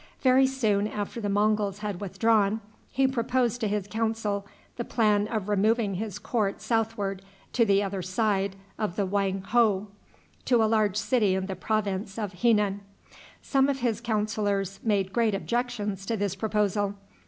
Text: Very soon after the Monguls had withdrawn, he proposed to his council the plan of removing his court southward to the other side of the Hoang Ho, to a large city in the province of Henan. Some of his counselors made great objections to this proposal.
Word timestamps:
Very 0.21 0.47
soon 0.47 0.87
after 0.87 1.21
the 1.21 1.29
Monguls 1.29 1.81
had 1.81 2.01
withdrawn, 2.01 2.59
he 2.91 3.05
proposed 3.07 3.61
to 3.61 3.67
his 3.67 3.85
council 3.85 4.47
the 4.75 4.83
plan 4.83 5.27
of 5.27 5.47
removing 5.47 5.93
his 5.93 6.17
court 6.17 6.59
southward 6.59 7.21
to 7.53 7.65
the 7.67 7.83
other 7.83 8.01
side 8.01 8.55
of 8.79 8.95
the 8.95 9.05
Hoang 9.05 9.43
Ho, 9.49 9.89
to 10.45 10.63
a 10.63 10.65
large 10.65 10.97
city 10.97 11.35
in 11.35 11.45
the 11.45 11.55
province 11.55 12.17
of 12.17 12.33
Henan. 12.37 12.79
Some 13.43 13.69
of 13.69 13.81
his 13.81 14.01
counselors 14.01 14.79
made 14.83 15.13
great 15.13 15.35
objections 15.35 16.03
to 16.07 16.17
this 16.17 16.33
proposal. 16.33 16.95